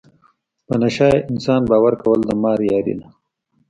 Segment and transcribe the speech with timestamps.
[0.67, 3.07] په نشه یې انسان باور کول د مار یاري ده.